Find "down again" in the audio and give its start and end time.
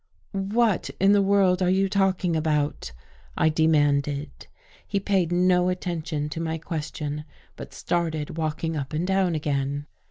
9.05-9.85